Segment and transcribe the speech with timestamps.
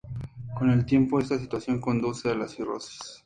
[0.57, 3.19] Con el tiempo, esta situación conduce a la cirrosis.